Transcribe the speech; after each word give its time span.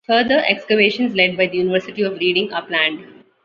Further 0.07 0.43
excavations 0.47 1.13
led 1.13 1.37
by 1.37 1.45
the 1.45 1.59
University 1.59 2.01
of 2.01 2.17
Reading 2.17 2.51
are 2.53 2.65
planned. 2.65 3.05